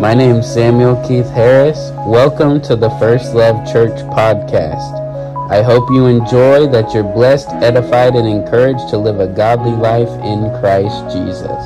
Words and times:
My 0.00 0.14
name 0.14 0.36
is 0.36 0.52
Samuel 0.52 0.96
Keith 1.06 1.28
Harris. 1.30 1.90
Welcome 2.06 2.60
to 2.62 2.76
the 2.76 2.90
First 2.98 3.34
Love 3.34 3.66
Church 3.70 3.98
podcast. 4.10 5.50
I 5.50 5.62
hope 5.62 5.90
you 5.90 6.06
enjoy, 6.06 6.66
that 6.68 6.92
you're 6.92 7.02
blessed, 7.02 7.48
edified, 7.48 8.14
and 8.14 8.28
encouraged 8.28 8.88
to 8.90 8.98
live 8.98 9.20
a 9.20 9.26
godly 9.26 9.72
life 9.72 10.10
in 10.22 10.50
Christ 10.60 11.14
Jesus. 11.16 11.62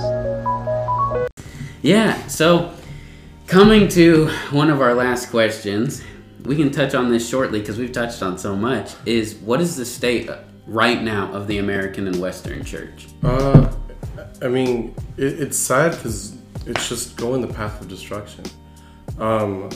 Yeah, 1.83 2.25
so 2.29 2.73
coming 3.49 3.89
to 3.89 4.29
one 4.51 4.71
of 4.71 4.80
our 4.80 4.95
last 4.95 5.30
questions, 5.30 6.03
we 6.45 6.57
can 6.57 6.71
touch 6.71 6.95
on 6.95 7.11
this 7.11 7.29
shortly 7.29 7.61
because 7.61 7.79
we've 7.79 7.93
touched 7.93 8.23
on 8.23 8.39
so 8.39 8.57
much, 8.57 8.95
is 9.05 9.35
what 9.35 9.61
is 9.61 9.77
the 9.77 9.85
state 9.85 10.30
right 10.67 11.03
now 11.03 11.33
of 11.33 11.49
the 11.49 11.59
American 11.59 12.07
and 12.07 12.21
Western 12.21 12.64
church? 12.64 13.09
Uh, 13.23 13.71
I 14.41 14.49
mean, 14.49 14.95
it, 15.17 15.41
it's 15.41 15.59
sad 15.59 15.93
because 15.93 16.37
it's 16.67 16.89
just 16.89 17.17
going 17.17 17.41
the 17.41 17.53
path 17.53 17.81
of 17.81 17.89
destruction. 17.89 18.45
Um, 19.19 19.70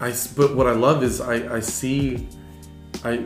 I 0.00 0.14
but 0.36 0.54
what 0.54 0.66
I 0.66 0.72
love 0.72 1.02
is 1.02 1.20
I 1.20 1.56
I 1.56 1.60
see, 1.60 2.28
I 3.04 3.24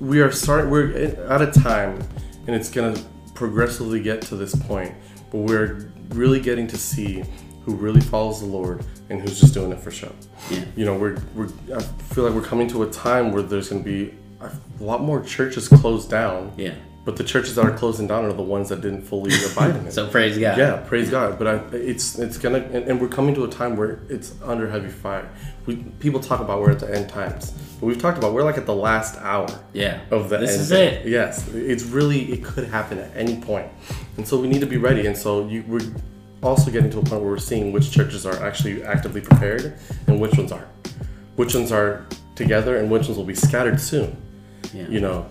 we 0.00 0.20
are 0.20 0.32
starting 0.32 0.70
we're 0.70 0.92
at 1.28 1.42
a 1.42 1.50
time, 1.50 2.02
and 2.46 2.54
it's 2.54 2.70
gonna 2.70 2.98
progressively 3.34 4.02
get 4.02 4.22
to 4.22 4.36
this 4.36 4.54
point, 4.54 4.94
but 5.30 5.38
we're 5.38 5.90
really 6.10 6.40
getting 6.40 6.66
to 6.68 6.76
see 6.76 7.24
who 7.64 7.74
really 7.74 8.00
follows 8.00 8.40
the 8.40 8.46
Lord 8.46 8.84
and 9.08 9.20
who's 9.20 9.40
just 9.40 9.54
doing 9.54 9.72
it 9.72 9.78
for 9.78 9.90
show. 9.90 10.12
Yeah. 10.50 10.64
You 10.76 10.84
know, 10.84 10.96
we're 10.96 11.22
we're 11.34 11.48
I 11.74 11.80
feel 11.80 12.24
like 12.24 12.34
we're 12.34 12.42
coming 12.42 12.68
to 12.68 12.82
a 12.82 12.90
time 12.90 13.32
where 13.32 13.42
there's 13.42 13.68
gonna 13.68 13.82
be 13.82 14.14
a 14.40 14.50
lot 14.80 15.02
more 15.02 15.22
churches 15.22 15.68
closed 15.68 16.10
down. 16.10 16.52
Yeah. 16.56 16.74
But 17.04 17.16
the 17.16 17.24
churches 17.24 17.56
that 17.56 17.64
are 17.64 17.76
closing 17.76 18.06
down 18.06 18.26
are 18.26 18.32
the 18.32 18.42
ones 18.42 18.68
that 18.68 18.80
didn't 18.80 19.02
fully 19.02 19.32
abide 19.52 19.74
in 19.74 19.86
it. 19.88 19.92
So 19.92 20.08
praise 20.08 20.38
God. 20.38 20.56
Yeah, 20.56 20.76
praise 20.86 21.10
God. 21.10 21.36
But 21.36 21.46
I, 21.48 21.54
it's 21.76 22.18
it's 22.18 22.38
gonna, 22.38 22.58
and, 22.58 22.88
and, 22.88 23.00
we're 23.00 23.08
coming 23.08 23.34
to 23.34 23.44
a 23.44 23.48
time 23.48 23.76
where 23.76 23.98
it's 24.08 24.34
under 24.42 24.70
heavy 24.70 24.88
fire. 24.88 25.28
We 25.66 25.76
people 25.98 26.20
talk 26.20 26.40
about 26.40 26.60
we're 26.60 26.70
at 26.70 26.78
the 26.78 26.94
end 26.94 27.08
times, 27.08 27.50
but 27.80 27.86
we've 27.86 27.98
talked 27.98 28.18
about 28.18 28.34
we're 28.34 28.44
like 28.44 28.56
at 28.56 28.66
the 28.66 28.74
last 28.74 29.18
hour. 29.20 29.48
Yeah. 29.72 30.00
Of 30.12 30.28
the 30.28 30.38
this 30.38 30.52
is 30.52 30.70
it. 30.70 31.06
Yes, 31.06 31.48
it's 31.48 31.82
really 31.82 32.32
it 32.32 32.44
could 32.44 32.68
happen 32.68 32.98
at 32.98 33.16
any 33.16 33.40
point, 33.40 33.66
and 34.16 34.26
so 34.26 34.40
we 34.40 34.46
need 34.46 34.60
to 34.60 34.66
be 34.66 34.76
ready. 34.76 35.06
And 35.06 35.16
so 35.16 35.48
you 35.48 35.64
we're 35.66 35.80
also 36.42 36.70
getting 36.70 36.90
to 36.90 36.98
a 36.98 37.02
point 37.02 37.22
where 37.22 37.30
we're 37.30 37.38
seeing 37.38 37.72
which 37.72 37.90
churches 37.90 38.26
are 38.26 38.40
actually 38.44 38.82
actively 38.84 39.20
prepared 39.20 39.76
and 40.06 40.20
which 40.20 40.36
ones 40.36 40.52
aren't. 40.52 40.68
Which 41.36 41.54
ones 41.54 41.72
are 41.72 42.06
together 42.34 42.76
and 42.76 42.90
which 42.90 43.04
ones 43.04 43.16
will 43.16 43.24
be 43.24 43.34
scattered 43.34 43.80
soon. 43.80 44.16
Yeah. 44.74 44.88
You 44.88 45.00
know, 45.00 45.26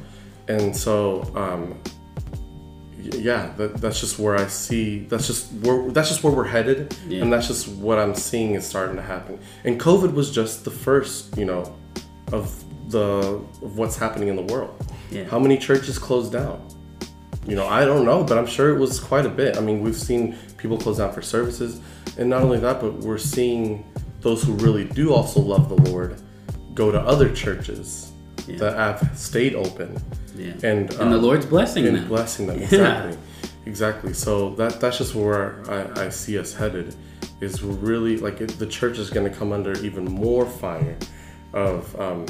and 0.48 0.76
so 0.76 1.24
um, 1.36 1.80
yeah, 2.98 3.54
that, 3.58 3.78
that's 3.78 4.00
just 4.00 4.20
where 4.20 4.36
I 4.36 4.48
see. 4.48 5.00
That's 5.06 5.28
just 5.28 5.52
where 5.54 5.90
that's 5.92 6.10
just 6.10 6.24
where 6.24 6.34
we're 6.34 6.48
headed, 6.48 6.96
Yeah. 7.08 7.22
and 7.22 7.34
that's 7.34 7.48
just 7.48 7.68
what 7.68 7.98
I'm 8.00 8.14
seeing 8.16 8.56
is 8.56 8.66
starting 8.66 8.96
to 8.96 9.02
happen. 9.02 9.40
And 9.64 9.80
COVID 9.80 10.14
was 10.14 10.32
just 10.32 10.64
the 10.66 10.72
first, 10.72 11.38
you 11.38 11.46
know, 11.46 11.76
of 12.32 12.64
the 12.90 13.00
of 13.62 13.78
what's 13.78 13.98
happening 13.98 14.28
in 14.28 14.36
the 14.36 14.54
world. 14.54 14.86
Yeah. 15.10 15.24
How 15.26 15.40
many 15.40 15.58
churches 15.58 15.98
closed 15.98 16.32
down? 16.32 16.68
You 17.48 17.56
know, 17.56 17.66
I 17.68 17.86
don't 17.86 18.06
know, 18.06 18.24
but 18.24 18.38
I'm 18.38 18.46
sure 18.46 18.70
it 18.70 18.80
was 18.80 19.00
quite 19.00 19.26
a 19.26 19.30
bit. 19.30 19.58
I 19.58 19.62
mean, 19.62 19.82
we've 19.82 19.96
seen 19.96 20.36
people 20.58 20.78
close 20.78 21.00
down 21.00 21.12
for 21.12 21.24
services, 21.24 21.82
and 22.18 22.30
not 22.30 22.44
only 22.44 22.60
that, 22.60 22.80
but 22.80 22.94
we're 23.00 23.18
seeing 23.18 23.84
those 24.22 24.44
who 24.44 24.54
really 24.54 24.86
do 24.86 25.12
also 25.12 25.40
love 25.40 25.68
the 25.70 25.90
Lord 25.92 26.22
go 26.76 26.92
to 26.92 27.00
other 27.00 27.34
churches 27.34 28.11
Yeah. 28.48 28.58
that 28.58 28.74
have 28.78 29.18
stayed 29.18 29.56
open 29.56 30.02
Yeah. 30.36 30.54
and 30.64 30.92
And 30.94 31.12
the 31.12 31.18
um, 31.18 31.22
Lord's 31.22 31.46
blessing 31.46 31.86
and 31.88 31.98
them. 31.98 32.08
blessing 32.08 32.48
them 32.48 32.58
Yeah. 32.60 32.66
exactly 32.68 33.18
exactly 33.66 34.14
so 34.14 34.56
that 34.56 34.80
that's 34.80 34.98
just 34.98 35.14
where 35.16 35.62
I, 35.70 36.06
I 36.06 36.10
see 36.10 36.38
us 36.40 36.54
headed 36.54 36.96
is 37.42 37.62
really 37.64 38.18
like 38.18 38.42
it, 38.42 38.50
the 38.60 38.66
church 38.66 38.98
is 38.98 39.10
going 39.10 39.30
to 39.32 39.36
come 39.38 39.52
under 39.52 39.74
even 39.84 40.06
more 40.06 40.46
fire 40.46 40.98
of 41.54 42.00
um, 42.00 42.26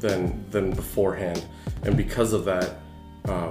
than 0.00 0.44
than 0.50 0.70
beforehand 0.72 1.44
and 1.82 1.96
because 1.96 2.32
of 2.32 2.44
that 2.44 2.76
uh, 3.26 3.50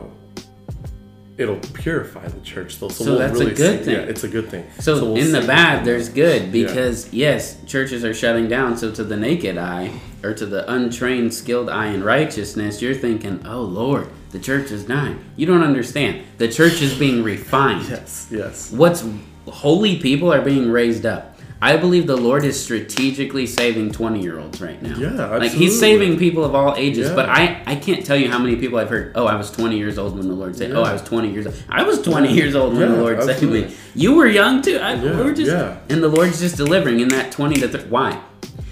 it'll 1.38 1.58
purify 1.74 2.28
the 2.28 2.40
church 2.42 2.80
though 2.80 2.88
So 2.90 3.18
that's 3.18 3.40
a 3.40 3.46
good 3.52 3.80
see- 3.80 3.86
thing. 3.86 3.94
yeah 3.96 4.02
it's 4.02 4.24
a 4.24 4.28
good 4.28 4.48
thing 4.50 4.66
So, 4.80 5.04
we'll 5.04 5.18
in 5.18 5.32
the 5.32 5.42
bad, 5.42 5.84
there's 5.86 6.10
good 6.10 6.52
because 6.52 7.12
yes, 7.14 7.58
churches 7.66 8.04
are 8.06 8.14
shutting 8.14 8.48
down. 8.48 8.78
So 8.78 8.92
to 8.92 9.04
the 9.04 9.18
naked 9.18 9.58
eye 9.58 9.92
or 10.24 10.34
to 10.34 10.46
the 10.46 10.70
untrained, 10.72 11.34
skilled 11.34 11.70
eye 11.70 11.88
in 11.88 12.04
righteousness, 12.04 12.82
you're 12.82 12.94
thinking, 12.96 13.42
"Oh 13.46 13.62
Lord, 13.62 14.08
the 14.32 14.40
church 14.40 14.72
is 14.72 14.84
dying." 14.86 15.20
You 15.36 15.46
don't 15.46 15.64
understand. 15.64 16.24
The 16.38 16.48
church 16.48 16.82
is 16.82 16.94
being 16.98 17.22
refined. 17.24 17.88
yes 17.90 18.28
yes 18.32 18.72
What's 18.72 19.04
holy 19.48 19.98
people 20.00 20.32
are 20.34 20.42
being 20.42 20.70
raised 20.72 21.06
up. 21.06 21.35
I 21.62 21.78
believe 21.78 22.06
the 22.06 22.18
Lord 22.18 22.44
is 22.44 22.62
strategically 22.62 23.48
saving 23.48 23.92
20 23.92 24.22
year 24.22 24.40
olds 24.40 24.62
right 24.62 24.82
now. 24.82 24.98
Yeah, 24.98 25.38
Like 25.38 25.52
He's 25.52 25.80
saving 25.80 26.18
people 26.18 26.44
of 26.44 26.54
all 26.54 26.76
ages. 26.76 27.10
Yeah. 27.10 27.16
But 27.16 27.30
I, 27.30 27.64
I 27.66 27.76
can't 27.76 28.06
tell 28.06 28.18
you 28.18 28.30
how 28.30 28.38
many 28.38 28.56
people 28.58 28.78
I've 28.78 28.90
heard, 28.90 29.14
oh, 29.16 29.26
I 29.26 29.36
was 29.36 29.52
20 29.52 29.78
years 29.78 29.98
old 29.98 30.18
when 30.18 30.28
the 30.28 30.34
Lord 30.34 30.56
saved 30.56 30.74
oh, 30.74 30.82
Yeah. 30.82 30.88
Oh, 30.88 30.90
I 30.90 30.94
was 30.94 31.02
20 31.04 31.32
years 31.32 31.48
old. 31.48 31.64
I 31.70 31.84
was 31.84 32.02
20 32.02 32.34
years 32.34 32.56
old 32.56 32.74
when 32.74 32.82
Yeah, 32.82 32.96
the 32.96 33.02
Lord 33.02 33.24
saved 33.24 33.44
me. 33.44 33.74
You 33.94 34.16
were 34.16 34.28
young 34.28 34.62
too. 34.62 34.78
I, 34.78 34.96
Yeah, 34.96 35.18
we 35.18 35.24
were 35.24 35.34
just, 35.34 35.52
yeah. 35.52 35.78
And 35.90 36.04
the 36.04 36.10
Lord's 36.10 36.40
just 36.40 36.58
delivering 36.58 37.00
in 37.00 37.08
that 37.10 37.32
20 37.32 37.56
to 37.62 37.68
30. 37.68 37.90
Why? 37.90 38.22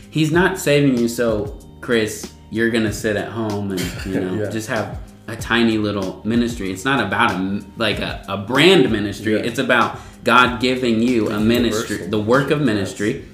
He's 0.10 0.32
not 0.32 0.60
saving 0.60 0.98
you 0.98 1.08
so, 1.08 1.58
Chris, 1.82 2.34
you're 2.52 2.70
going 2.70 2.84
to 2.84 2.94
sit 2.94 3.16
at 3.16 3.30
home 3.30 3.72
and, 3.72 3.82
you 4.06 4.20
know, 4.20 4.52
just 4.52 4.68
have 4.68 5.00
a 5.28 5.36
tiny 5.36 5.78
little 5.78 6.22
ministry. 6.26 6.72
It's 6.72 6.86
not 6.86 7.06
about 7.06 7.32
a 7.32 7.64
like 7.78 8.00
a, 8.00 8.24
a 8.28 8.38
brand 8.38 8.92
ministry. 8.92 9.34
It's 9.36 9.60
about 9.60 10.00
God 10.24 10.60
giving 10.62 11.02
you 11.02 11.30
a 11.30 11.40
ministry, 11.40 11.98
the 12.08 12.20
work 12.20 12.52
of 12.52 12.62
ministry, 12.62 13.26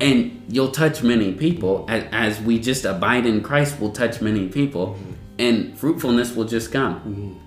and 0.00 0.42
you'll 0.48 0.70
touch 0.72 1.02
many 1.02 1.32
people 1.32 1.84
as, 1.88 2.04
as 2.12 2.40
we 2.40 2.58
just 2.58 2.84
abide 2.84 3.26
in 3.26 3.42
Christ. 3.42 3.78
Will 3.80 3.92
touch 3.92 4.20
many 4.20 4.48
people, 4.48 4.86
Mm-hmm. 4.94 5.12
and 5.38 5.78
fruitfulness 5.78 6.34
will 6.34 6.44
just 6.46 6.72
come. 6.72 7.40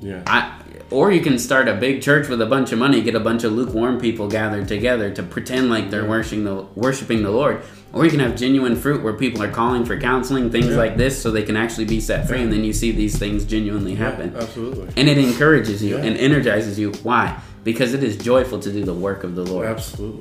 yeah 0.00 0.22
I, 0.26 0.59
or 0.90 1.12
you 1.12 1.20
can 1.20 1.38
start 1.38 1.68
a 1.68 1.74
big 1.74 2.02
church 2.02 2.28
with 2.28 2.40
a 2.42 2.46
bunch 2.46 2.72
of 2.72 2.78
money, 2.78 3.00
get 3.02 3.14
a 3.14 3.20
bunch 3.20 3.44
of 3.44 3.52
lukewarm 3.52 4.00
people 4.00 4.28
gathered 4.28 4.66
together 4.68 5.10
to 5.12 5.22
pretend 5.22 5.70
like 5.70 5.90
they're 5.90 6.04
worshiping 6.08 6.44
the 6.44 6.62
worshiping 6.74 7.22
the 7.22 7.30
Lord. 7.30 7.62
Or 7.92 8.04
you 8.04 8.10
can 8.10 8.20
have 8.20 8.36
genuine 8.36 8.76
fruit 8.76 9.02
where 9.02 9.12
people 9.14 9.42
are 9.42 9.50
calling 9.50 9.84
for 9.84 9.98
counseling, 9.98 10.50
things 10.50 10.68
Yeah. 10.68 10.76
like 10.76 10.96
this, 10.96 11.20
so 11.20 11.30
they 11.30 11.42
can 11.42 11.56
actually 11.56 11.86
be 11.86 12.00
set 12.00 12.28
free, 12.28 12.40
and 12.40 12.52
then 12.52 12.62
you 12.64 12.72
see 12.72 12.92
these 12.92 13.18
things 13.18 13.44
genuinely 13.44 13.94
happen. 13.96 14.32
absolutely 14.38 14.86
And 14.96 15.08
it 15.08 15.18
encourages 15.18 15.82
you 15.82 15.96
Yeah. 15.96 16.04
and 16.04 16.16
energizes 16.16 16.78
you. 16.78 16.92
Why? 17.02 17.36
Because 17.64 17.92
it 17.92 18.02
is 18.02 18.16
joyful 18.16 18.58
to 18.60 18.72
do 18.72 18.84
the 18.84 18.94
work 18.94 19.22
of 19.24 19.34
the 19.34 19.42
Lord. 19.44 19.66
absolutely 19.66 20.18